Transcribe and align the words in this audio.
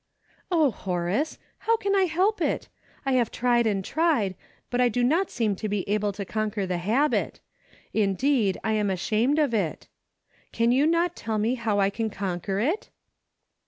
"Oh, 0.51 0.71
Horace! 0.71 1.37
How 1.59 1.77
can 1.77 1.95
I 1.95 2.05
help 2.05 2.41
it? 2.41 2.69
I 3.05 3.11
have 3.13 3.29
tried 3.29 3.67
and 3.67 3.85
tried, 3.85 4.33
but 4.71 4.81
I 4.81 4.89
do 4.89 5.03
not 5.03 5.29
seem 5.29 5.55
to 5.57 5.69
be 5.69 5.87
able 5.87 6.11
to 6.13 6.25
conquer 6.25 6.65
the 6.65 6.79
habit. 6.79 7.39
Indeed, 7.93 8.57
I 8.63 8.71
am 8.73 8.89
ashamed 8.89 9.37
of 9.37 9.53
it. 9.53 9.87
Can 10.51 10.71
you 10.71 10.87
not 10.87 11.15
tell 11.15 11.37
me 11.37 11.53
how 11.53 11.79
I 11.79 11.91
can 11.91 12.09
con 12.09 12.39
quer 12.39 12.57
it 12.59 12.89